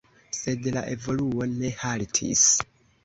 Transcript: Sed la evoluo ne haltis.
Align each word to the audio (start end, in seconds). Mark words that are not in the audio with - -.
Sed 0.37 0.69
la 0.77 0.83
evoluo 0.95 1.49
ne 1.53 1.71
haltis. 1.83 2.47